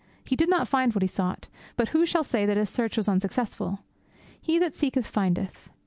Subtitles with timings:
[0.25, 1.47] He did not find what he sought,
[1.77, 3.81] but who shall say that his search was unsuccessful?
[4.41, 5.69] He that seeketh, findeth.